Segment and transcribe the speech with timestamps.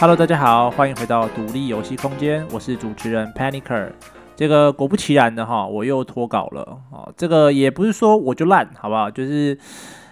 [0.00, 3.90] Hello，大家好，欢迎回到独立游戏空间，我是主持人 Panicer。
[4.34, 7.04] 这个果不其然的哈，我又脱稿了啊。
[7.18, 9.10] 这个也不是说我就烂，好不好？
[9.10, 9.58] 就是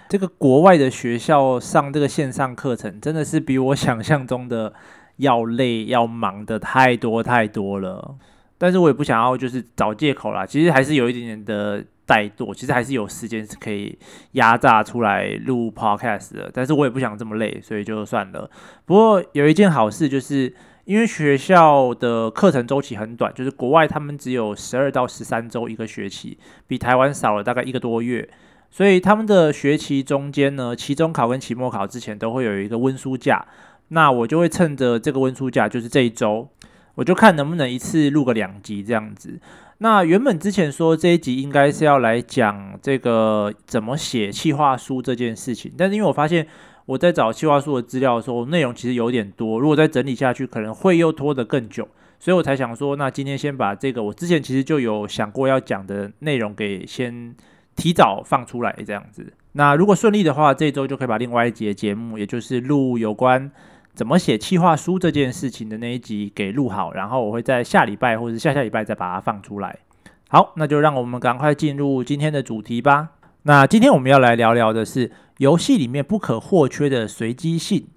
[0.06, 4.74] 这个国外的学校上这个线上课程，真的是比我想象中的
[5.18, 8.16] 要累，要忙的太多太多了。
[8.56, 11.84] 但是我也不想要就是找借口啦，其实还是有一点点的。
[12.08, 13.98] 怠惰，其实还是有时间是可以
[14.32, 18.50] 压榨出来录 podcast 的，但是我也不想这么累，所以就算了。
[18.86, 20.50] 不过有一件好事，就是
[20.86, 28.26] 因为学校的课程周期很短，就是国外他们只有十二到十三周一个学期，比台湾少了大概一个多月，
[28.70, 33.46] 所以他们的学期中间呢，期中考跟期末考之前都会有一个温书假，
[33.88, 36.48] 那我就会趁着这个温书假，就是这一周，
[36.94, 39.38] 我就看能不能一次录个两集这样子。
[39.78, 46.46] 那原本之前说这一集应该是要来讲这个怎么写企划书这件事情，但是因为我发现
[46.84, 51.86] 我在找企划书的资料的时候，内容其实有点多，如果再整理下去，可能会又拖得更久，
[52.18, 57.32] 所以我才想说，那今天先把这个我之前其实就有想过要讲的内容给先
[57.76, 59.32] 提早放出来这样子。
[59.52, 63.50] 那如果顺利的话，这周就可以把另外一节节目，也就是录有关。
[63.98, 69.76] 怎么写企划书这件事情的那一集给录好，然后我会在下礼拜或者下下礼拜再把它放出来。
[70.28, 73.08] 好，那就让我们赶快进入今天的主题吧。
[73.42, 77.88] 那今天我们要来聊聊的是游戏里面不可或缺的随机性。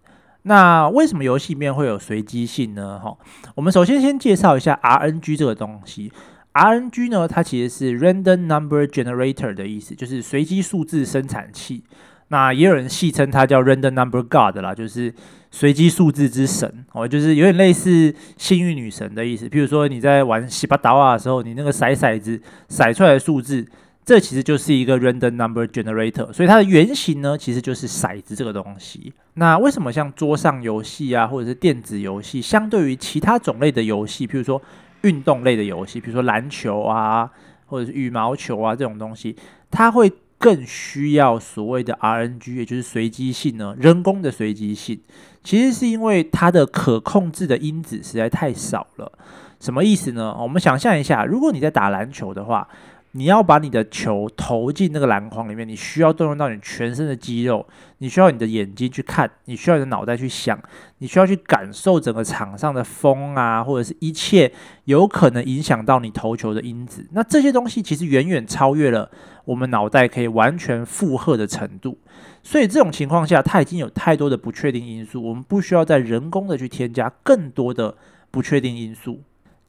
[0.42, 2.98] 那为什么游戏里面会有随机性呢？
[2.98, 3.16] 哈，
[3.54, 6.12] 我们首先先介绍一下 RNG 这个东西。
[6.54, 11.84] RNG 呢，它其实是 Random Number Generator 的意思，就是随机数字生产器。
[12.32, 15.14] 那也有人戏称它叫 Random Number God 啦，就是
[15.52, 19.50] 随机数字之神哦，就是有点类似幸运女神的意思。
[19.50, 23.68] 譬如说你在玩西巴达瓦的时候，你那个骰骰子骰出来的数字，
[24.06, 26.32] 这其实就是一个 Random Number Generator。
[26.32, 29.12] 所以它的原型呢，其实就是骰子这个东西。
[29.34, 34.62] 那为什么像桌上游戏啊，或者是电子游戏，相对于其他种类的游戏，譬如说
[35.02, 37.30] 运动类的游戏，比如说篮球啊，
[37.66, 39.36] 或者是羽毛球啊这种东西，
[39.70, 40.10] 它会
[40.42, 45.00] 更需要所谓的 RNG，也就是随机性呢，人工的随机性，
[45.44, 49.12] 其实是因为它的可控制的因子实在太少了。
[49.60, 50.36] 什么意思呢？
[50.38, 52.68] 我们想象一下，如果你在打篮球的话。
[53.14, 57.68] 你要把你的球投进那个篮筐里面，你需要动用到你全身的肌肉，
[57.98, 60.58] 你需要你的眼睛去看，你需要你的脑袋去想，
[61.00, 64.52] 你需要去感受整个场上的风啊，或者是一切
[64.86, 67.06] 有可能影响到你投球的因子。
[67.12, 69.12] 那这些东西其实远远超越了
[69.44, 71.98] 我们脑袋可以完全负荷的程度。
[72.44, 77.96] 所以这种情况下，它已经有太多的不确定因素，我们不需要再人工的去添加更多的
[78.32, 79.22] 不确定因素。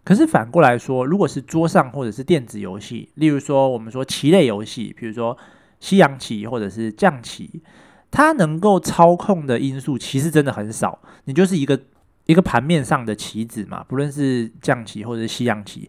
[0.04, 5.36] 可是反过来说，如果是桌上或者是电子游戏，例如说我们说棋类游戏，比如说
[5.78, 7.62] 西洋棋或者是象棋，
[8.10, 10.98] 它能够操控的因素其实真的很少。
[11.24, 11.80] 你就是一个
[12.26, 15.88] 一个盘面上的棋子嘛，不论是象棋或者是西洋棋，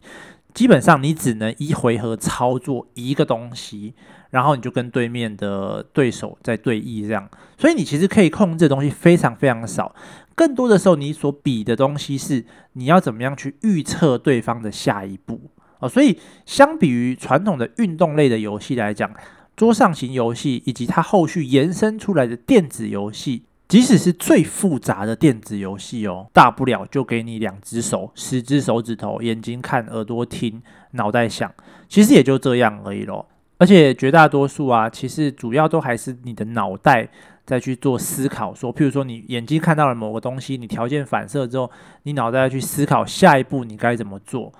[0.53, 3.96] 基本上你只能一回合操作一个东西，
[4.29, 7.28] 然后你就跟对面的对手在对弈这样。
[7.57, 9.96] 所以你其实可以控制的东西非常非常少。
[10.35, 15.39] 更多的时候，你所比的东西是你要怎么样去预测对方的下一步
[15.79, 15.88] 哦。
[15.88, 19.13] 所以，相比于传统的运动类的游戏来讲，
[19.55, 30.61] 桌上型游戏以及它后续延伸出来的电子游戏，即使是最复杂的电子游戏哦，大不了就给你两只手、十只手指头、眼睛看、耳朵听、
[30.91, 31.53] 脑袋想，
[31.88, 33.27] 其实也就这样而已咯。
[33.59, 37.09] 而且绝大多数啊，其实主要都还是你的脑袋。
[37.45, 41.69] 再去做思考，说，譬如说你眼睛看到了某个东西，你条件反射之后，
[42.03, 44.53] 你脑袋要去思考下一步你该怎么做。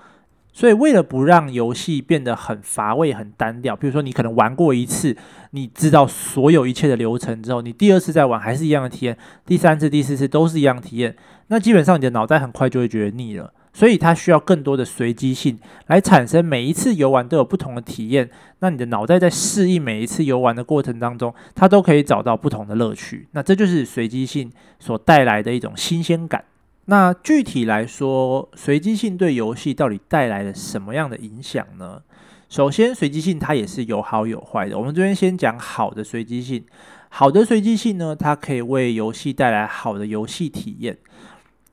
[0.52, 5.16] 所以为了不让游戏变得很乏味、很单调，譬如说你可能玩过一次，
[5.50, 11.16] 你知道所有一切的流程之后，你第二次再玩还是一样的体验，第三次、第四次都是一样体验，
[11.48, 13.52] 那基本上你的脑袋很快就会觉得腻了。
[13.74, 18.30] 所以它需要更多的随机性来产生每一次游玩都有不同的体验。
[18.60, 23.28] 那你的脑袋在适应每一次游玩的过程当中，它都可以找到不同的乐趣。
[23.32, 26.44] 那这就是随机性所带来的一种新鲜感。
[26.86, 32.00] 那具体来说，随机性对游戏到底带来了什么样的影响呢？
[32.48, 34.78] 首先，随机性它也是有好有坏的。
[34.78, 36.64] 我们这边先讲好的随机性。
[37.08, 40.98] 好的随机性呢，它可以为游戏带来好的游戏体验。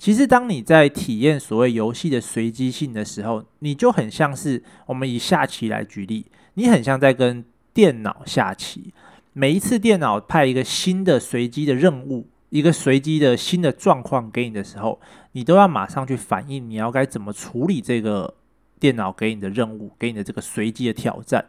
[0.01, 6.25] 其实，当你在体验所谓游戏的随机性的时候，你就很像是我们以下棋来举例，
[6.55, 8.91] 你很像在跟电脑下棋。
[9.33, 14.99] 每一次电脑派一个新的随机的任务一个随机的新的状况给你的时候，
[15.33, 18.33] 你都要马上去反应，你要该怎么处理这个
[18.79, 21.45] 电脑给你的任务，给你的这个随机的挑战。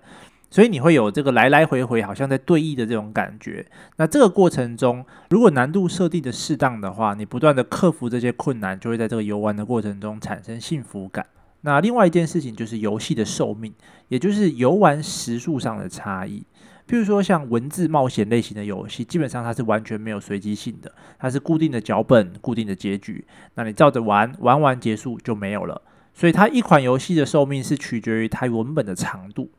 [0.52, 3.64] 所以你会有这个来来回回好像在对弈的这种感觉。
[3.96, 11.24] 那这个过程中，如果难度设定的适当的话，你不断的克服这些困难，就会在这个游玩的过程中产生幸福感。
[11.62, 13.72] 那另外一件事情就是游戏的寿命，
[14.08, 16.44] 也就是游玩时数上的差异。
[16.86, 25.80] 譬如说，像文字冒险类型的游戏，基本上它是完全没有随机性的，它是固定的脚本、固定的结局，那你照着玩，玩完结束就没有了。
[26.14, 29.50] 所以它一款游戏的寿命是取决于它文本的长度。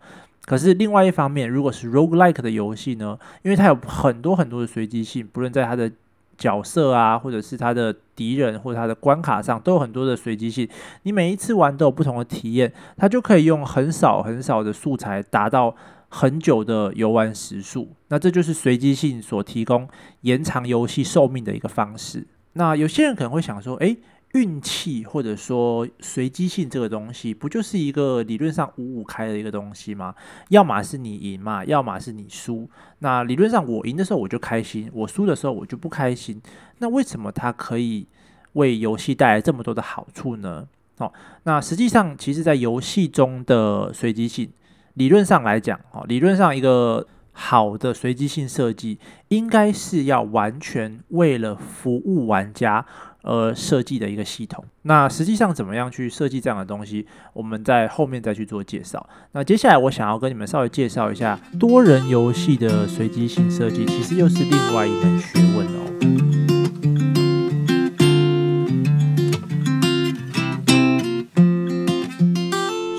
[0.45, 5.89] 可是另外一方面，如果是 roguelike 的游戏呢，因为它有很多很多的随机性，不论在它的
[6.37, 10.67] 角色啊，或者是它的敌人或者它的关卡上，都有很多的随机性。
[11.03, 15.75] 你每一次玩都有不同的体验，它就可以用很少很少的素材达到
[16.09, 19.87] 很久的游玩时数，那这就是随机性所提供
[20.21, 22.27] 延长游戏寿命的一个方式。
[22.53, 23.97] 那有些人可能会想说，诶，
[24.33, 30.15] 运气或者说随机性这个东西，不就是一个理论上五五开的一个东西吗？
[30.49, 32.69] 要么是你赢嘛，要么是你输。
[32.99, 36.41] 那理论上我赢的时候我就开心，我输的时候我就不开心。
[36.79, 38.07] 那为什么它可以
[38.53, 40.67] 为游戏带来这么多的好处呢？
[40.97, 41.13] 哦，
[41.43, 44.51] 那实际上其实在游戏中的随机性。
[44.95, 48.99] 理论上来讲，哦，理论上一个好的随机性设计，
[49.29, 52.85] 应该是要完全为了服务玩家
[53.23, 54.63] 呃设计的一个系统。
[54.83, 59.05] 那实际上怎么样去设计这样的东西，我们在后面再去做介绍。
[59.33, 65.79] 那接下来我想要跟你们稍微介绍一下多人游戏的随机性设计，其实又是另外一门学问哦。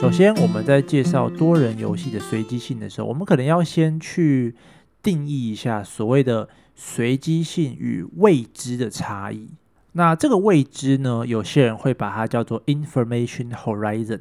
[0.00, 4.54] 首先，我们在介绍多人游戏的随机性的时候，我们可能要先去
[5.02, 9.48] 定义一下所谓的随机性与未知的差异。
[9.96, 14.20] 那这个未知呢，有些人会把它叫做 information horizon，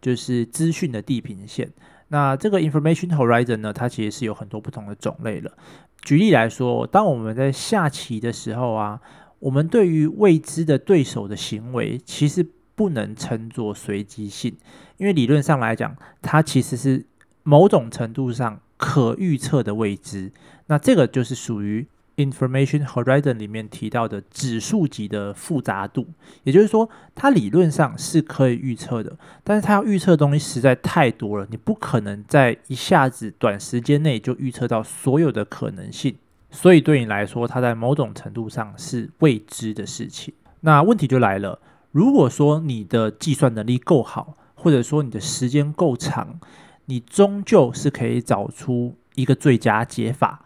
[0.00, 1.72] 就是资讯的地平线。
[2.08, 5.50] 那这个 information horizon 呢，它其实是有很多不同的种类了。
[6.02, 9.00] 举例来说，当我们在下棋的时候啊，
[9.38, 14.54] 我们对于未知的对手的行为，其实不能称作随机性，
[14.98, 17.06] 因为理论上来讲，它其实是
[17.42, 20.30] 某种程度上可预测的未知。
[20.66, 26.06] 那这个就是属于 information horizon 里面提到的指数级的复杂度，
[26.44, 36.16] 也就是说，它理论上是可以预测的，但是它要预测的东西实在太多了，你不可能在一下子短时间内就预测到所有的可能性，
[36.50, 40.34] 所以对你来说，它在某种程度上是未知的事情。
[40.60, 41.60] 那问题就来了。
[41.90, 46.40] 如果说你的计算能力够好，或者说你的时间够长，
[46.86, 50.43] 你终究是可以找出一个最佳解法，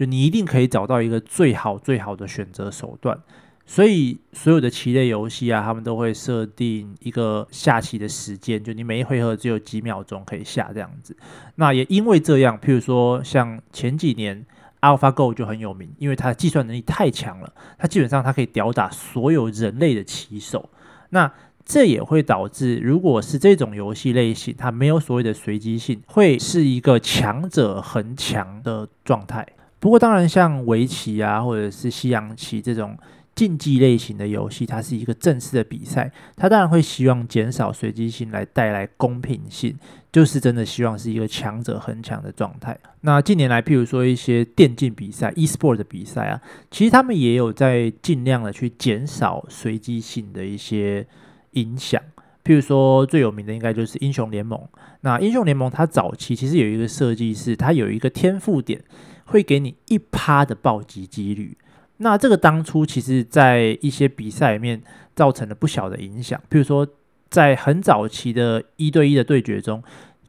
[0.00, 3.20] 就你一定可以找到一个最好最好的选择手段。
[3.66, 11.14] 所以所有的棋类游戏啊，他们都会设定一个下棋的时间，就你每一回合只有几秒钟可以下这样子。
[11.56, 14.46] 那也因为这样，譬如说像前几年
[14.80, 20.70] AlphaGo 就很有名，因为它的计算能力太强了，它基本上它可以吊打所有人类的棋手。
[21.10, 21.30] 那
[21.66, 29.46] 这也会导致，如果是这种游戏类型，它没有所谓的随机性，会是一个强者恒强的状态。
[29.80, 32.96] 不过，当然像围棋啊，或者是西洋棋这种
[33.34, 39.74] 竞技类型的游戏，它是一个正式的比赛，它当然会希望减少随机性，来带来公平性，
[40.12, 42.78] 就是真的希望是一个强者恒强的状态。
[43.00, 51.06] 那近年来，譬如说一些电竞比赛、e-sport 的比赛啊，其实他们也有在尽量的去减少随机性的一些
[51.52, 52.02] 影响。
[52.44, 54.60] 譬如说最有名的应该就是英雄联盟。
[55.02, 58.82] 那英雄联盟它早期其实有一个设计是，它有一个天赋点，
[59.30, 61.56] 会给你一趴的暴击几率。
[61.98, 64.80] 那这个当初其实，在一些比赛里面
[65.14, 66.40] 造成了不小的影响。
[66.50, 66.86] 譬如说，
[67.28, 69.82] 在很早期的一对一的对决中，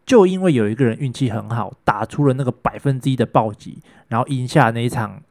[0.06, 3.80] 就因为有一个人运气很好，打出了那个百分之一的暴击，
[4.10, 5.22] 然后赢下那一场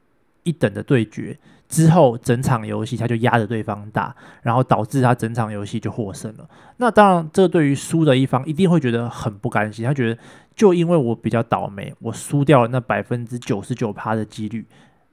[0.42, 1.36] 一等的对决
[1.68, 6.48] 之后，整场游戏他就压着对方打，然后导致他整场游戏就获胜了。
[6.78, 10.18] 那当然，这对于输的一方一定会觉得很不甘心，他觉得
[10.60, 14.66] 就因为我比较倒霉，我输掉了那百分之九十九趴的几率。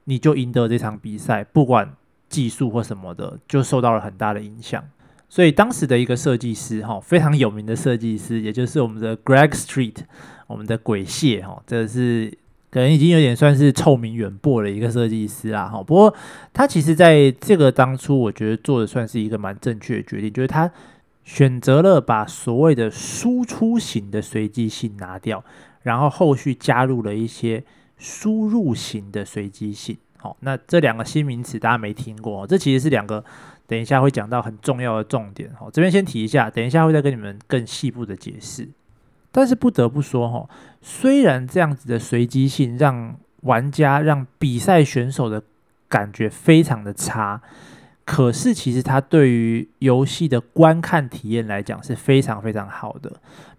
[0.04, 1.94] 你就赢得这场比赛，不管
[2.28, 4.84] 技术或什么的，就受到了很大的影响。
[5.26, 9.96] 所以当时的一个设计师，哈，非常有名的设计师，也就是我们的 Greg Street，
[10.48, 12.30] 我们的鬼蟹，哈，这是
[12.70, 15.82] 可能已经有点算是臭名远播的一个设计师啦，哈。
[15.82, 16.14] 不过
[16.52, 20.70] 他其实在这个当初，我觉得做的算是一个蛮正确的决定，就是他
[21.28, 25.44] 选择了把所谓的输出型的随机性拿掉，
[25.82, 27.62] 然后后续加入了一些。
[28.00, 33.24] 输入型的随机性，好，那这两个新名词大家没听过，这其实是两个
[33.66, 35.52] 等一下会讲到很重要的重点。
[35.58, 38.68] 好，这边先提一下，等一下会再跟你们更细部的解释。
[39.32, 40.48] 但是不得不说，哈，
[40.80, 45.42] 虽然这样子的随机性让玩家、让比赛选手的
[45.88, 47.42] 感觉非常的差，
[48.08, 53.10] 可是其实它对于游戏的观看体验来讲是非常非常好的。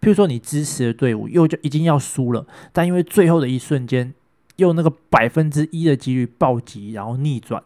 [0.01, 4.11] 譬如说，你支持的队伍又就已经要输了，但因为最后的一瞬间，
[4.55, 7.61] 用那个百分之一的几率暴击，然后逆转，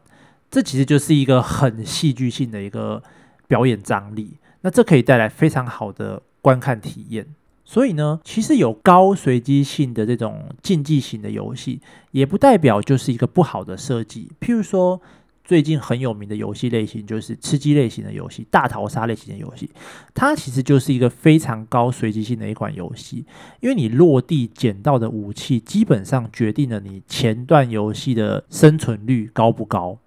[0.51, 3.01] 这其实就是一个很戏剧性的一个
[3.47, 4.35] 表演张力。
[4.59, 7.27] 那这可以带来非常好的观看体验。
[7.63, 11.79] 所以呢，其实有高随机性的这种竞技型的游戏，
[12.11, 14.29] 也不代表就是一个不好的设计。
[14.41, 15.01] 譬如说，
[15.43, 19.69] 最近很有名的游戏类型就是吃鸡类型的游戏、大逃杀类型的游戏，
[20.13, 23.25] 它其实就是一个非常高随机性的一款游戏。
[23.59, 29.99] 因为你落地捡到的武器，基本上决定了你前段游戏的生存率高不高。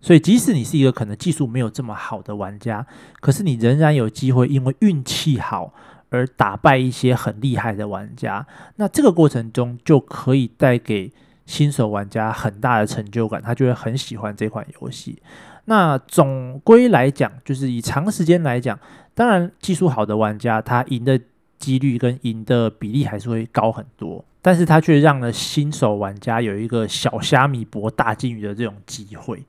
[0.00, 2.86] 所以，即使你是一个可能技术没有这么好的玩家，
[3.20, 5.74] 可是你仍然有机会因为运气好
[6.08, 8.46] 而打败一些很厉害的玩家。
[8.76, 11.12] 那这个过程中就可以带给
[11.50, 15.20] 新手玩家很大的成就感，他就会很喜欢这款游戏。
[15.64, 18.78] 那总归来讲，就是以长时间来讲，
[19.14, 21.20] 当然技术好的玩家，他赢的
[21.58, 29.44] 几率跟赢的比例还是会高很多，但是他却让了新手玩家有一个小虾米搏大鲸鱼的这种机会。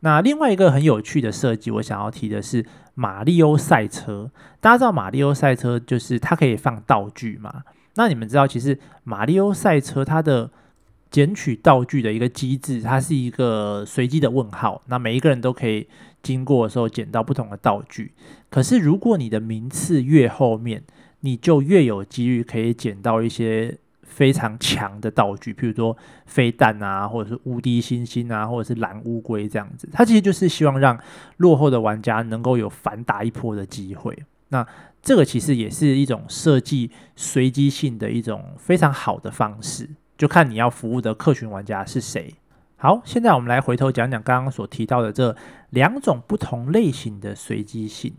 [0.00, 4.30] 那另外一个很有趣的设计，我想要提的是马里欧赛车。
[4.60, 7.62] 大家知道马里欧赛车就是它可以放道具嘛？
[7.96, 10.50] 那你们知道，其实马里欧赛车它的
[11.10, 14.80] 捡取道具的一个机制，它是一个随机的问号。
[14.86, 15.86] 那每一个人都可以
[16.22, 18.12] 经过的时候捡到不同的道具。
[18.48, 20.82] 可是如果你的名次越后面，
[21.20, 29.88] 你就越有几率可以捡到一些非常强的道具，譬如说飞弹啊，或者是无敌星星啊，或者是蓝乌龟这样子。
[29.92, 30.98] 它其实就是希望让
[31.38, 34.16] 落后的玩家能够有反打一波的机会。
[34.48, 34.66] 那
[35.02, 39.88] 这个其实也是一种设计随机性的一种非常好的方式。
[40.20, 42.34] 就看你要服务的客群玩家是谁。
[42.76, 45.34] 好，现在我们来回头讲讲刚刚所提到的这
[45.70, 48.12] 两种不同类型的随机性。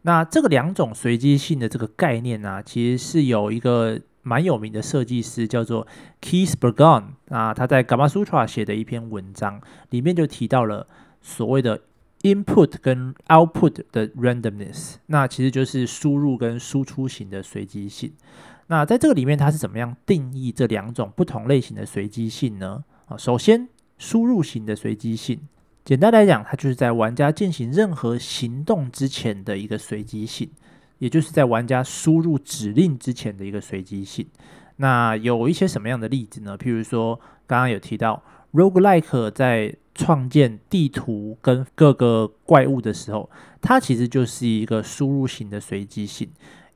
[0.00, 5.86] 那这个两种随机性的这个概念呢、其实是有一个蛮有名的设计师叫做
[6.22, 10.86] Keith Burgon 啊，他在 Gamasutra 写的一篇文章里面就提到了
[11.20, 11.82] 所谓的
[12.22, 18.14] input 跟 output 的 randomness，那其实就是输入跟输出型的随机性。
[18.72, 22.82] 那在这个里面，它是怎么样定义这两种不同类型的随机性呢？
[23.04, 25.38] 啊，首先，输入型的随机性，
[25.84, 30.50] 简单来讲，它就是在玩家进行任何行动之前的一个随机性，
[31.00, 34.26] 也就是在玩家输入指令之前的一个随机性。
[34.76, 36.56] 那有一些什么样的例子呢？
[36.56, 38.22] 譬如说，刚刚有提到
[38.54, 43.28] Roguelike 在创建地图跟各个怪物的时候，
[43.60, 46.30] 它其实就是一个输入型的随机性。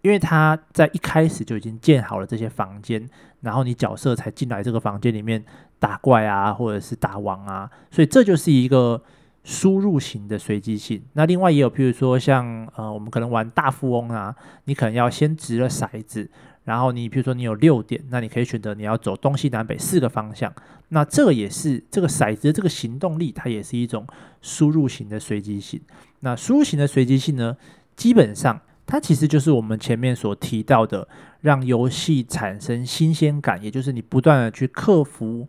[0.06, 3.04] 因为他在一开始就已经建好了这些房间，
[3.40, 5.44] 然后你角色才进来这个房间里面
[5.80, 9.02] 打怪啊，或者是打王啊，所以这就是一个
[9.42, 11.02] 输入型的随机性。
[11.14, 14.32] 那另外也有，譬如说像呃，我们可能玩大富翁啊，
[14.66, 16.30] 你可能要先掷了骰子，
[16.62, 20.54] 然后你譬如说你有六点，那你可以选择你要走东西南北四个方向，
[20.90, 24.06] 那这个也是这个骰子的这个行动力，它也是一种
[24.40, 25.80] 输入型的随机性。
[26.20, 27.56] 那输入型的随机性呢，
[27.96, 28.60] 基本上。
[28.86, 31.06] 它其实就是我们前面所提到的，
[31.40, 35.48] 让游戏产生新鲜感，也就是你不断的去克服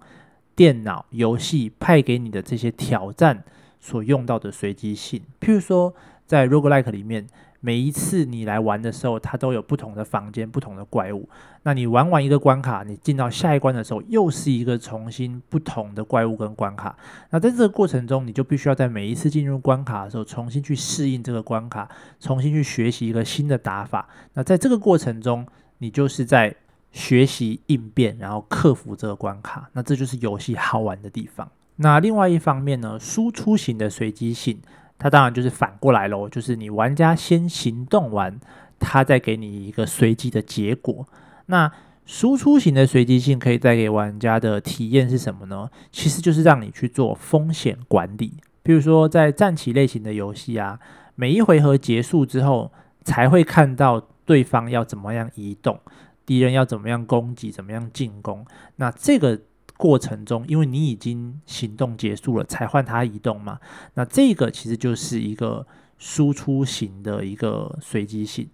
[0.56, 3.44] 电脑游戏派给你的这些挑战
[3.80, 5.22] 所用到的随机性。
[5.40, 5.94] 譬如说，
[6.26, 7.28] 在 Roguelike 里面。
[7.60, 11.28] 每一次你来玩的时候，它都有不同的房间、不同的怪物。
[11.64, 16.96] 那你玩完一个关卡，你进到下一关的时候，又是一个重新不同的怪物跟关卡。
[17.32, 24.08] 那在这个过程中，你就必须要在每一次进入关卡的时候，重新去适应这个关卡，重新去学习一个新的打法。
[24.34, 25.46] 那在这个过程中，
[25.80, 26.56] 你就是在
[26.92, 29.70] 学习应变，然后克服这个关卡。
[29.74, 31.50] 那这就是游戏好玩的地方。
[31.78, 34.60] 那另外一方面呢，输出型的随机性。
[35.00, 38.40] 它当然就是反过来喽，就是你玩家先行动完，
[38.80, 41.06] 它再给你一个随机的结果。
[41.48, 41.72] 那
[42.06, 45.70] 输出型的随机性可以带给玩家的体验是什么呢？
[45.92, 48.34] 其实就是让你去做风险管理。
[48.64, 50.80] 比如说在战棋类型的游戏啊，
[51.16, 52.72] 每一回合结束之后，
[53.04, 55.80] 才会看到对方要怎么样移动，
[56.26, 58.46] 敌人要怎么样攻击，怎么样进攻。
[58.78, 59.42] 那这个。
[59.78, 63.60] 过程中，因为你已经行动结束了，才换它移动嘛。
[63.94, 65.66] 那这个其实就是一个
[65.98, 68.50] 输出型的一个随机性。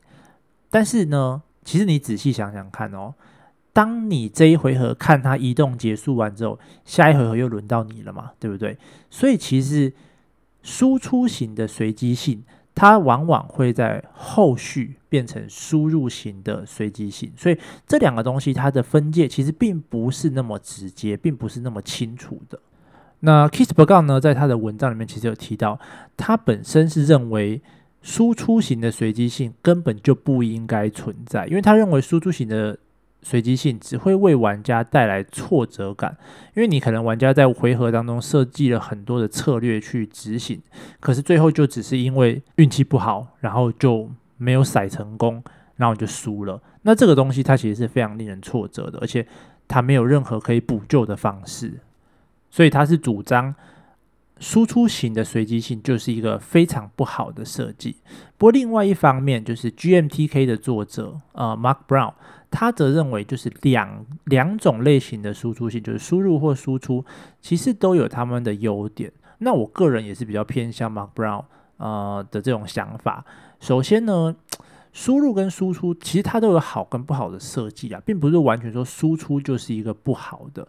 [0.70, 3.14] 但是呢，其实你仔细想想看哦，
[3.72, 8.78] 当你这一回合看它移动结束完之后，下一回合又轮到你了嘛，对不对？
[9.10, 9.94] 所以其实
[10.62, 12.44] 输出型的随机性，
[12.76, 22.60] 它往往会在后续变成输入型的随机性，所以这两个东西它的分界其实并不是那么直接，并不是那么清楚的。
[23.20, 25.80] 那 Kissberg 呢，在他的文章里面其实有提到，
[26.18, 27.62] 他本身是认为
[28.02, 32.78] 输出型的随机性根本就不应该存在，因为他认为输出型的
[33.24, 36.18] 随机性只会为玩家带来挫折感，
[36.54, 40.62] 因为你可能玩家在回合当中设计了很多的策略去执行，
[41.00, 45.42] 可是最后就只是因为运气不好，然后就没有骰成功，
[45.78, 46.62] 然后就输了。
[46.82, 49.26] 那这个东西它其实是非常令人挫折的，而且
[49.68, 51.80] 它没有任何可以补救的方式，
[52.52, 53.56] 所以它是主张
[54.40, 57.96] 输出型的随机性就是一个非常不好的设计。
[58.38, 62.14] 不过另外一方面，就是 GMTK 的作者呃 Mark Brown。
[62.56, 67.04] 他则认为，就是两两种类型的输出性，就是输入或输出，
[67.42, 69.12] 其实都有他们的优点。
[69.40, 71.44] 那我个人也是比较偏向 Mark Brown
[71.78, 73.26] 呃的这种想法。
[73.60, 74.36] 首先呢，
[74.92, 80.68] 输入跟输出其实它都有好跟不好的设计啊，并不是完全说输出就是一个不好的。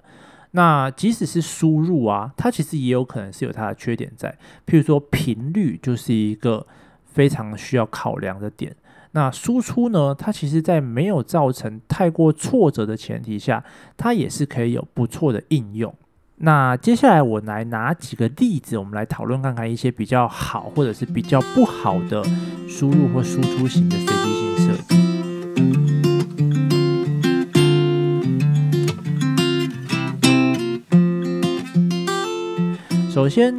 [0.52, 4.30] 那即使是输入啊，它其实也有可能是有它的缺点在，
[4.66, 6.66] 譬如说频率就是一个
[7.04, 8.74] 非常需要考量的点。
[9.16, 10.12] 那输出呢？
[10.12, 13.62] 它其实，在没有造成太过挫折的前提下，
[13.96, 15.94] 它也是可以有不错的应用。
[16.38, 22.24] 那接下来我来拿几个例子，我们来讨论看看一些比较好或者是比较不好的
[22.68, 24.96] 输入或输出型的随机性设计。
[33.08, 33.56] 首先，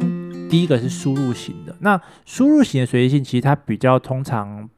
[0.50, 1.74] 第一个是输入型的。
[1.80, 4.68] 那输入型的随机性，其实它比较通常。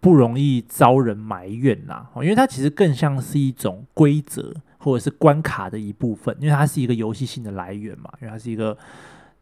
[0.00, 8.76] 不容易遭人埋怨啦，因为它其实更像是一种规则或者是关卡的一部分，因为它是一个游戏性的来源嘛，因为它是一个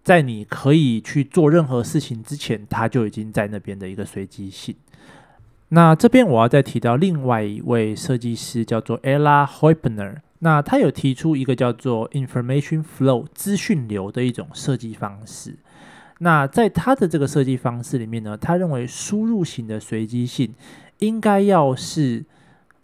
[0.03, 4.75] 在你可以去做任何事情之前，它就已经在那边的一个随机性。
[5.69, 15.57] 那这边我要再提到另外一位设计师，叫做 Ella Hoeppner，那他有提出一个叫做 Information Flow 资讯流的一种设计方式。
[16.19, 20.53] 那在他的这个设计方式里面呢，他认为输入型的随机性
[20.99, 22.25] 应该要是，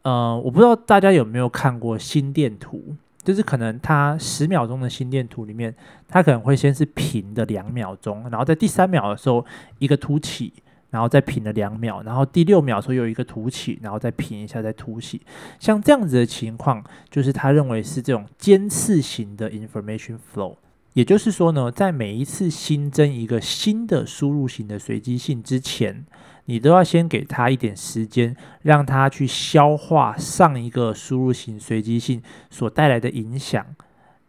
[0.03, 2.95] 呃，我不知道大家有没有看过心电图，
[3.25, 5.75] 就是可能它十秒钟的心电图里面，
[6.07, 9.45] 它可能会先是平的两秒钟，然后在第三秒的时候
[9.81, 10.53] 一个凸起，
[10.91, 15.21] 然后再平了两秒，然后第六秒的时候又一个凸起，然后再平一下再凸起，
[15.59, 20.55] 像这样子的情况，就是他认为是这种尖刺型的 information flow。
[20.95, 26.07] 也就是说呢，在每一次新增一个新的输入型的随机性之前，
[26.45, 33.67] 你都要先给他一点时间，让他去消化上一个输入型随机性所带来的影响，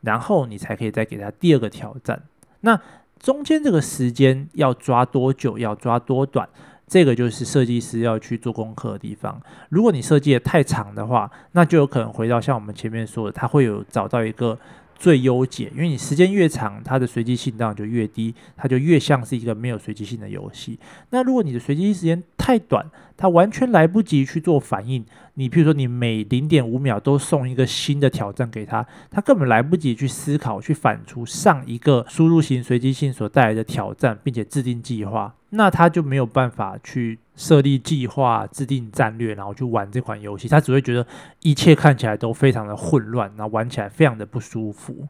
[0.02, 2.24] 然后你才可以再给他第二个挑战。
[2.62, 2.82] 那
[3.20, 6.50] 中间这个时间要抓多久，要抓多短，
[6.88, 9.40] 这个就是设计师要去做功课的地方。
[9.70, 14.58] 如果你设计的太长的话，那就有可能回到像我们前面说的，他会有找到一个。
[14.98, 20.80] 最优解，因为你时间越长，它的随机性当然就越低，它就越像是一个没有随机性的游戏。
[21.10, 22.86] 那如果你的随机时间太短，
[23.18, 37.20] 它完全来不及去做反应，你譬如说你每零点五秒都送一个新的挑战给他，他根本来不及去思考、去反刍上一个输入型随机性所带来的挑战，并且制定计划，那他就没有办法去。
[37.38, 41.06] 设立计划、制定战略，然后去玩这款游戏，他只会觉得
[41.42, 45.06] 一切看起来都非常的混乱，然后玩起来非常的不舒服。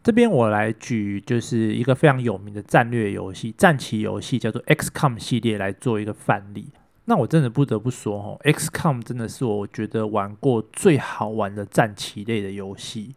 [0.00, 6.68] 这边我来举就是一个非常有名的战略游戏、战棋游戏，叫做 XCOM 系列来做一个范例。
[7.06, 13.14] 那我真的不得不说，哦，XCOM 真的是我觉得玩过最好玩的战棋类的游戏。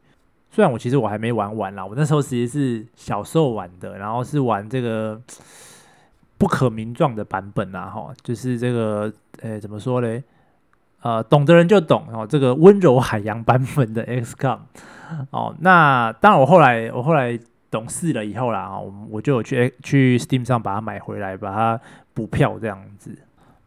[0.49, 5.21] 虽然我其实我还没玩完啦，我那时候其实是小时候玩的，然后是玩这个。
[6.39, 10.23] 不可名状的版本啦，哈，就是这个，诶，怎么说嘞？
[11.01, 12.25] 呃，懂的人就懂哦。
[12.25, 14.59] 这个温柔海洋版本的 XCOM，
[15.31, 17.37] 哦，那当然，我后来我后来
[17.69, 21.81] 懂事了以后啦，我我就有去去 Steam 上把它买回来，把它
[22.13, 23.13] 补票这样子。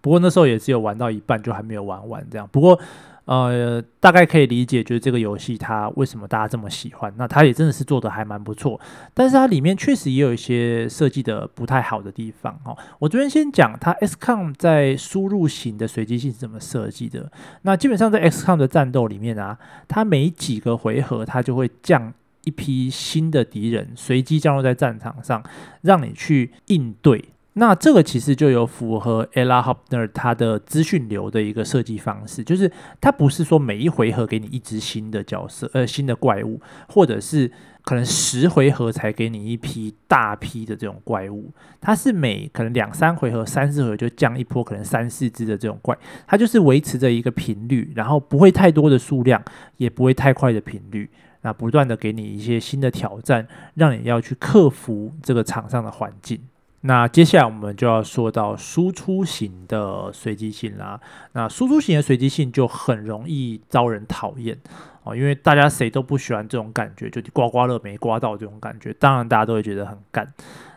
[0.02, 2.46] 不过那时候也只有玩到一半，就还没有玩完这样。
[2.52, 2.78] 不过。
[3.24, 7.14] 呃，大概可以理解，就是这个游戏它为什么大家这么喜欢。
[7.16, 8.78] 那它也真的是做得还蛮不错，
[9.14, 12.76] 但是它里面确实也有一些设计的不太好的地方哦。
[12.98, 17.30] 我这边先讲它 XCOM 在输入型的随机性是怎么设计的。
[17.62, 22.12] 那基本上在 XCOM 的战斗里面啊，它每几个回合它就会降
[22.42, 25.40] 一批新的敌人，随机降落在战场上，
[25.82, 27.24] 让你去应对。
[27.54, 45.94] 那这个其实就有符合 Ella h o p n e r 他的资讯流的一个设计方式，就是它不是说每一回合给你一只新的角色，呃，新的怪物，或者是可能十回合才给你一批大批的这种怪物，它是每可能两三回合、三四回合就降一波，可能三四只的这种怪，
[46.26, 49.42] 它就是维持着一个频率，然后不会太多的数量，
[49.76, 51.10] 也不会太快的频率，
[51.42, 56.40] 那不断的给你一些新的挑战，让你要去克服这个场上的环境。
[56.84, 61.00] 那接下来我们就要说到输出型的随机性啦。
[61.32, 64.58] 那输出型的随机性就很容易招人讨厌
[65.04, 70.26] 哦，因为大家谁都不喜欢这种感觉，就刮刮乐没刮到这种感觉，当然大家都会觉得很干。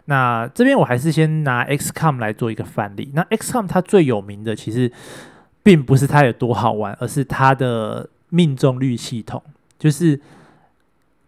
[0.05, 3.09] 那这边我还是先拿 XCOM 来做一个范例。
[3.15, 4.91] 那 XCOM 它最有名的其实
[5.63, 9.41] 并不是它有多好玩，而是它的命中率系统，
[9.79, 10.21] 就是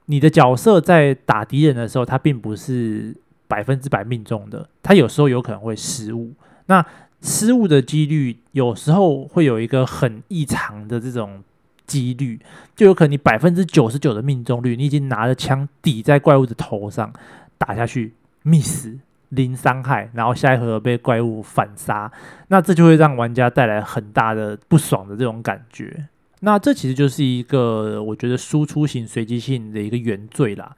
[0.06, 3.16] 你的角色在打敌人的时候，它并不是。
[3.48, 6.34] 百分之百命中的，他有时候有可能会失误。
[6.68, 6.86] 那
[7.22, 11.44] 失误的几率有时候会有一个很异常的这种
[11.86, 12.40] 几率，
[12.76, 17.12] 就有可能你百分之九十九的命中率，你已经拿着枪抵在怪物的头上
[17.58, 18.90] 打下去，miss
[19.30, 22.12] 零伤害，然后下一回合被怪物反杀，
[22.50, 26.08] 那这就会让玩家带来很大的不爽的这种感觉。
[26.42, 30.76] 那这其实就是一个我觉得输出型随机性的一个原罪啦。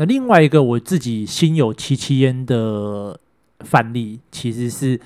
[0.00, 3.20] 那另外一个我自己心有戚戚焉的
[3.58, 4.98] 范例，其实是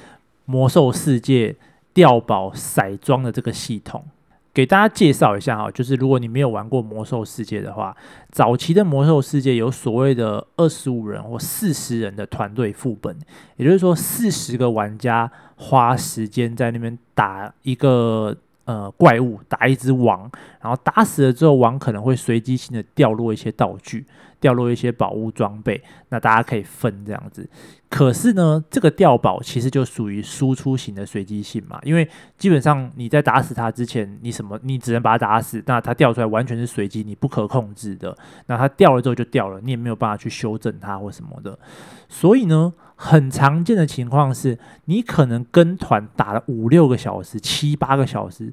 [0.44, 1.56] 魔兽世界
[1.92, 4.04] 掉宝骰装的这个系统，
[4.52, 7.96] 给大家介绍一下哈，就是如果你没有玩过魔兽世界的话，
[8.30, 13.18] 早期的魔兽世界有所谓的二十五人或四十人的团队副本，
[13.56, 18.36] 也就是说四十个玩家花时间在那边打一个。
[18.66, 20.20] 呃，怪物打一只王，
[20.62, 24.06] 然后打死了之后，王可能会随机性的掉落一些道具，
[24.44, 27.48] 掉落一些宝物装备，那大家可以分这样子。
[27.88, 38.14] 可是呢，这个掉宝其实就属于输出型的随机性嘛，因为基本上你在打死它之前，你什么你只能把它打死，那它掉出来完全是随机，你不可控制的。
[38.48, 41.58] 那它掉了之后就掉了，你也没有办法去修正它或什么的。
[42.06, 42.74] 所以呢。
[42.96, 48.52] 很常见的情况是，你可能跟团打了五六个小时、七八个小时，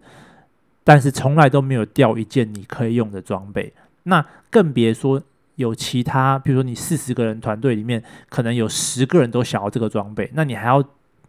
[0.84, 3.72] 但是从来都没有掉一件你可以用的装备。
[4.04, 5.22] 那更别说
[5.62, 10.84] 有其他，比如说你四十个人团队里面，可能有十个人都想要这个装备，那你还要。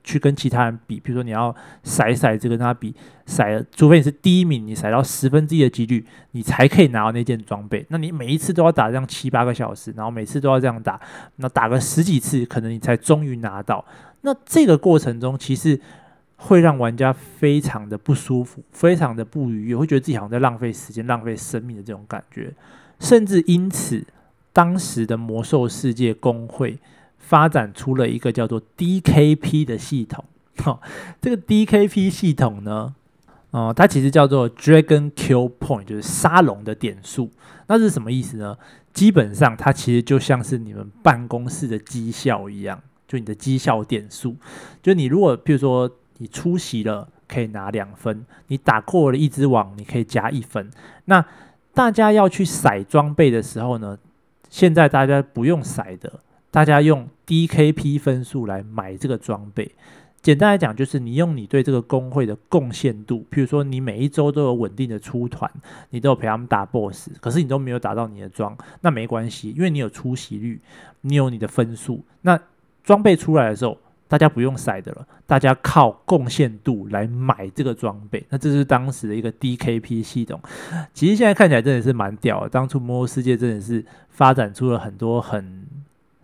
[0.04, 2.92] 去跟其他人比，比如说你要骰骰子跟他比
[3.24, 7.86] 骰，除非你是第一名，你甩到十分之一的几率，你才可以拿到那件装备。
[7.88, 11.00] 那你每一次都要打这样七八个小时，然后每次都要这样打，
[11.36, 13.84] 那打个十几次，可能你才终于拿到。
[14.22, 15.80] 那这个过程中，其实
[16.34, 22.52] 会让玩家非常的不舒服，非常的不愉悦，会觉得自己好像在浪费时间、浪费生命的这种感觉，
[22.98, 24.04] 甚至因此，
[24.52, 26.78] 当时的魔兽世界公会。
[27.24, 30.22] 发展出了一个叫做 DKP 的系统，
[30.58, 30.78] 哈，
[31.18, 32.94] 这个 DKP 系统呢，
[33.52, 37.30] 哦、它其实叫做 Dragon Kill Point，就是杀龙的点数。
[37.68, 38.58] 那是什么意思呢？
[38.92, 44.36] 基本上它其实就像是你们办公室的绩效一样，就你的绩效点数。
[44.82, 50.68] 就你如果譬如说你出席了，可以拿两分；你打过了一只网，你可以加一分。
[51.06, 51.24] 那
[51.72, 53.96] 大家要去筛装备的时候呢，
[54.52, 56.20] 现在大家不用骰的。
[56.50, 59.72] 大家用 DKP 分数来买这个装备，
[60.20, 65.50] 简单来讲就是你用你对这个工会的贡献度，譬如说你每一周都有稳定的出团，
[65.88, 70.60] 你都有陪他们打 BOSS，可是你都没有打到你的装，那没关系，因为你有出席率，
[71.00, 72.38] 你有你的分数，那
[72.84, 73.78] 装备出来的时候，
[74.12, 80.38] 大家不用塞的了，大家靠贡献度来买这个装备，那这是当时的一个 DKP 系统。
[80.92, 85.66] 其实现在看起来真的是蛮屌的，当初魔兽世界真的是发展出了很多很。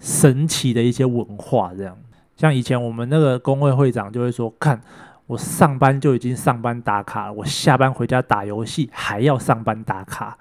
[0.00, 1.98] 神奇的一些文化，这样
[2.36, 4.80] 像以前我们那个工会会长就会说：“看
[5.26, 10.38] 我上班就已经上班打卡了，我下班回家打游戏还要上班打卡，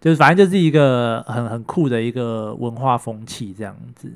[0.00, 4.08] 就是反正就是一个很很酷的一个文化风气这样子。”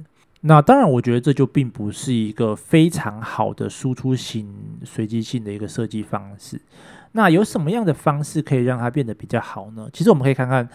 [0.47, 4.47] 那当然，我觉得这就并不是一个非常好的输出型
[4.85, 6.61] 随机性的一个设计方式。
[7.13, 9.89] 那有什么样的方式可以让它变得比较好呢？
[9.91, 10.69] 其实我们可以看看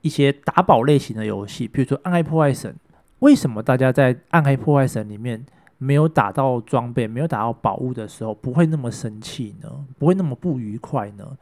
[0.00, 2.72] 一些打宝类型的游戏，比如说《暗黑破坏神》。
[3.18, 5.44] 为什么大家在《暗黑破坏神》里面
[5.76, 9.68] 没有打到装备、没有打到宝物的时候不会那么生气呢？
[9.98, 11.36] 不会那么不愉快呢？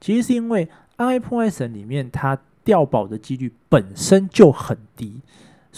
[0.00, 5.20] 其实是因为《暗黑破坏神》里面它掉宝的几率本身就很低，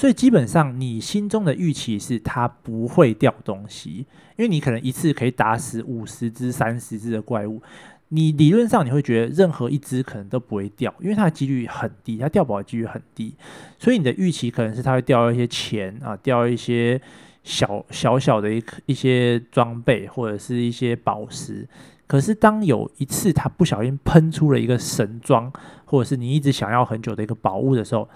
[0.00, 4.06] 所以基本上你心中的预期是它不会掉东西，
[4.38, 7.60] 因为你可能一次可以打死五十只、三十只的怪物。
[8.08, 13.34] 你理论上你会觉得任何一只可能都不会掉，因为它的几率很低，它掉宝的几率很低，
[13.78, 16.98] 所以你的预期可能是它会掉一些钱啊，掉一些
[17.44, 21.68] 小小小的一一些装备或者是一些宝石。
[22.06, 25.52] 可是当有一次它不小心喷出了一个神装，
[25.84, 28.08] 或者是你一直想要很久的一个宝物的时候，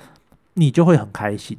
[0.55, 1.59] 你就会很开心。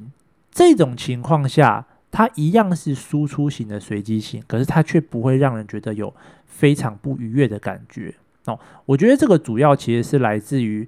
[0.56, 6.16] 这种情况下，它一样是输出型的随机性，可是它却不会让人觉得有
[6.46, 8.16] 非常不愉悦的感觉。
[8.46, 10.88] 哦，我觉得这个主要其实是来自于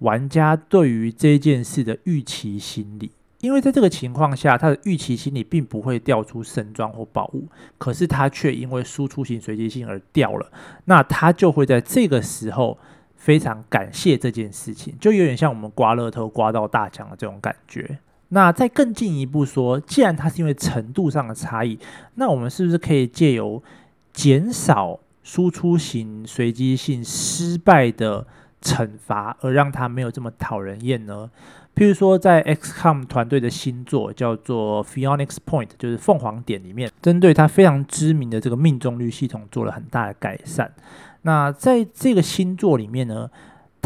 [0.00, 3.12] 玩家对于这件事的预期心理。
[3.42, 7.46] 因为在这个情况下，他的预期心理并不会掉出神装或宝物，
[7.78, 10.50] 可是他却因为输出型随机性而掉了，
[10.86, 12.76] 那他就会在这个时候
[13.14, 17.98] 非常感谢这件事情，就有点像我们刮乐透刮到大奖的这种感觉。
[18.28, 21.78] 那再更进一步说，既然它是因为程度上的差异，
[22.14, 23.62] 那我们是不是可以借由
[24.12, 28.26] 减少输出型随机性失败的
[28.60, 31.30] 惩罚，而让它没有这么讨人厌呢？
[31.74, 40.72] 譬如说，在 XCOM 团队的新作叫做 Phoenix Point，就是凤凰点里面，针对它非常知名的这个命中率系统做了很大的改善。
[41.20, 43.30] 那在这个新作里面呢，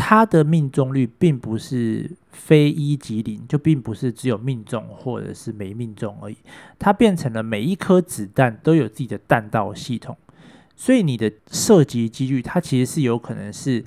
[0.02, 6.38] 它的命中率并不是非一即零，就并不是只有命中或者是没命中而已，
[6.78, 10.16] 它变成了每一颗子弹都有自己的弹道系统，
[10.74, 13.84] 所以你的射击几率它其实是有可能是。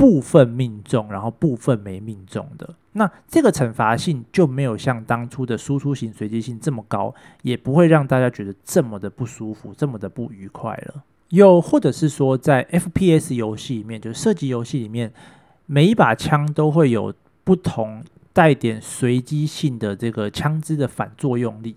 [0.00, 11.04] 部分命中，然后部分没命中的，那这个惩罚性就没有像当初的输出型随机性这么高，也不会让大家觉得这么的不舒服，这么的不愉快了。
[11.30, 15.12] 又或者是说，在 FPS 游戏里面，就是射击游戏里面，
[15.66, 17.12] 每一把枪都会有
[17.44, 21.76] 不同带点随机性的这个枪支的反作用力。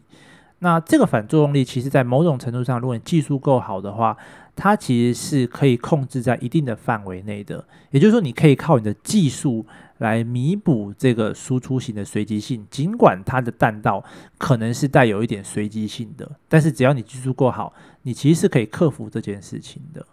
[0.63, 4.15] 那这个反作用力，其实在某种程度上，如果你技术够好的话，
[4.56, 7.67] 它其实是可以控制在一定的范围内的。
[7.91, 9.65] 也就是说，你可以靠你的技术
[9.97, 14.02] 来弥补这个输出型的随机性，尽管它的弹道
[14.38, 17.73] 可能是带有一点随机性的，但是只要你技术够好，
[18.04, 20.08] 你其实是可以克服这件事情的。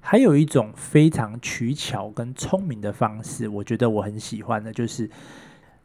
[0.00, 5.08] 还有一种非常取巧跟聪明的方式，我觉得我很喜欢的，就是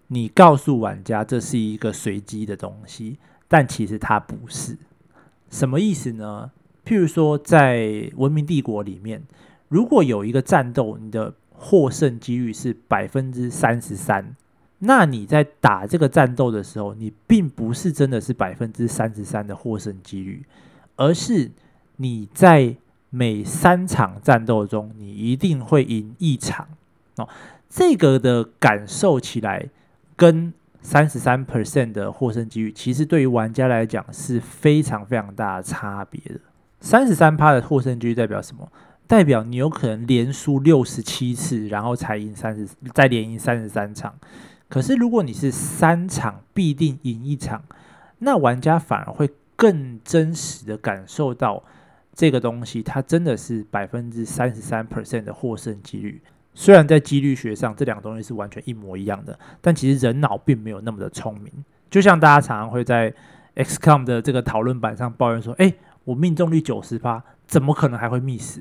[0.08, 3.18] 你告诉玩家这是一个随机的东西。
[3.52, 4.78] 但其实它不是，
[5.50, 6.52] 什么意思呢？
[6.86, 7.80] 譬如说，在
[8.16, 9.24] 《文明帝国》里面，
[9.68, 14.36] 如果有一个战斗，你的获胜几率是百分之三十三，
[14.78, 20.46] 那你在打这个战斗的时候，你并不是真的是百分之三十三的获胜几率，
[20.96, 21.50] 而是
[21.96, 22.76] 你在
[23.10, 26.68] 每三场战斗中，你一定会赢一场
[27.18, 27.28] 哦。
[27.68, 29.70] 这个的感受起来
[30.16, 30.54] 跟。
[30.82, 36.40] 三十三 percent 的获胜几率，其实对于玩家来讲是非常非常大的差别的。
[36.80, 38.72] 三十三趴的获胜几率代表什么？
[39.06, 44.14] 代表你有可能连输六十七次，然后才赢三十，再连赢三十三场。
[44.68, 47.64] 可是如果你是三场必定赢一场，
[48.20, 51.64] 那玩家反而会更真实的感受到
[52.14, 56.22] 这个东西，它真的是百分之三十三 percent 的获胜几率。
[56.60, 61.50] 虽然在几率学上，这两个东西是完全一模一样的，但其实人脑并没有那么的聪明。
[61.90, 63.14] 就像大家常常会在
[63.56, 68.60] XCOM 的这个讨论板上抱怨说：“诶，我命中率九十八，怎么可能还会 miss？”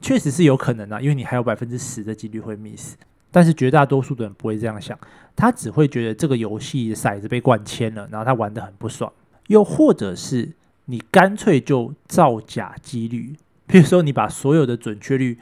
[0.00, 2.94] 确实是有可能啊，因为你还有百分之十的几率会 miss。
[3.32, 4.96] 但是绝大多数的人不会这样想，
[5.34, 9.12] 他只会觉得这个游戏骰子被灌铅了，然后他玩得很不爽。
[9.48, 10.52] 又或者是
[10.84, 13.34] 你干脆就造假几率，
[13.66, 15.36] 比如说你把所有的准确率。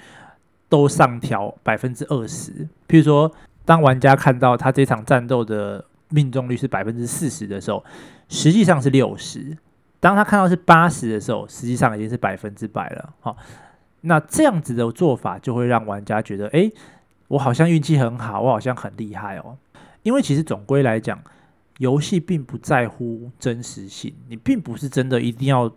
[0.68, 3.32] 都上调百分之二十，譬如说，
[3.64, 7.82] 当玩家看到他这场战斗的命中率是百分之四十的时候，
[8.28, 9.56] 实际上是六十；
[9.98, 13.14] 当他看到是八十的时候，实际上已经是百分之百了。
[13.20, 13.36] 好，
[14.02, 16.70] 那这样子的做法就会让玩家觉得，诶，
[17.28, 19.56] 我好像运气很好，我好像很厉害哦。
[20.02, 21.18] 因为其实总归来讲，
[21.78, 25.72] 游戏并不在乎真实性，你并不是真的一定要。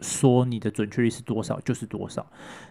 [0.00, 2.26] 说你的准确率是多少就是多少。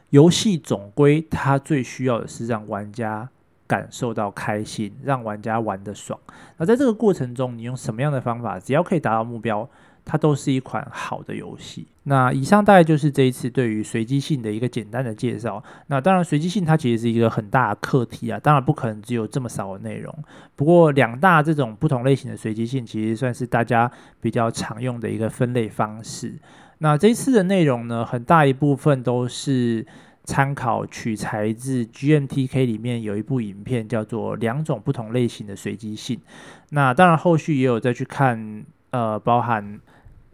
[0.10, 3.30] 游戏总归它最需要的是让玩家
[3.66, 6.20] 感受到开心，让玩家玩得爽。
[6.58, 9.68] 那在这个过程中，你用什么样的方法，只要可以达到目标，
[10.06, 11.88] 它都是一款好的游戏。
[12.04, 15.64] 那以上大概就是这一次对于随机性的一个简单的介绍。
[15.88, 20.14] 那当然，随机性它其实是一个很大的课题啊，当然不可能只有这么少的内容。
[20.56, 26.36] 不过两大这种不同类型的随机性，其实算是大家比较常用的一个分类方式。
[26.84, 29.86] 那这次的内容呢，很大一部分都是
[30.26, 36.18] 参考取材自 GMTK 里面有一部影片，叫做《两种不同类型的随机性》。
[36.72, 39.80] 那当然后续也有再去看，呃，包含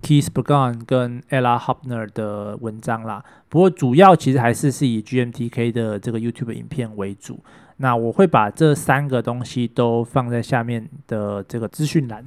[0.01, 3.23] Keith Burgon 跟 Ella Hoppner 的文章啦。
[3.47, 7.43] 不过主要其实还是是以 GMTK 的这个 YouTube 影片为主。
[7.77, 12.25] 那我会把这三个东西都放在下面的这个资讯栏。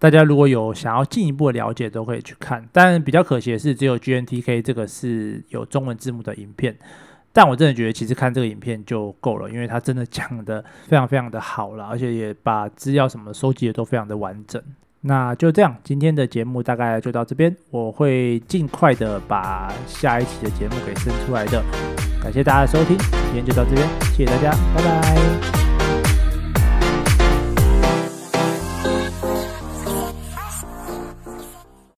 [0.00, 2.66] 大家如果有想要进一步的了解，都可以去看。
[2.72, 6.76] 但比较可惜的是，只有 GNTK 这个是有中文字幕的影片。
[7.32, 14.60] 但我真的觉得，其实看这个影片就够了，因为它真的讲得非常非常的好了，而且也把资料什么收集的都非常的完整。
[15.02, 21.62] 那就这样，今天的节目大概就到这边，我会尽快的把下一期的节目给生出来的。
[22.22, 25.59] 感谢大家的收听，今天就到这边，谢谢大家，拜拜。